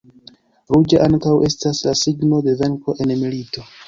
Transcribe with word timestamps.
Ruĝa 0.75 1.01
ankaŭ 1.07 1.33
estas 1.49 1.81
la 1.87 1.93
signo 1.99 2.39
de 2.47 2.57
venko 2.63 2.97
en 3.07 3.13
milito. 3.21 3.67